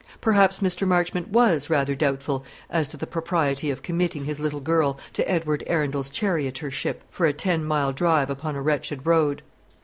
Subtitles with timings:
[0.19, 0.87] Perhaps Mr.
[0.87, 5.63] Marchmont was rather doubtful as to the propriety of committing his little girl to Edward
[5.67, 9.43] Arundel's charioteership for a ten mile drive upon a wretched road.